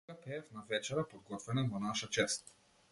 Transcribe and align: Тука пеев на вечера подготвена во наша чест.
Тука 0.07 0.19
пеев 0.21 0.47
на 0.55 0.63
вечера 0.71 1.03
подготвена 1.03 1.67
во 1.69 1.79
наша 1.89 2.07
чест. 2.09 2.55